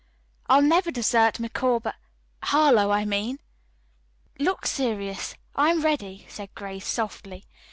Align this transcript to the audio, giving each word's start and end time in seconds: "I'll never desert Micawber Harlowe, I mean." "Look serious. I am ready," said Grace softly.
"I'll 0.47 0.63
never 0.63 0.89
desert 0.89 1.39
Micawber 1.39 1.93
Harlowe, 2.41 2.89
I 2.89 3.05
mean." 3.05 3.37
"Look 4.39 4.65
serious. 4.65 5.35
I 5.55 5.69
am 5.69 5.83
ready," 5.83 6.25
said 6.27 6.49
Grace 6.55 6.87
softly. 6.87 7.45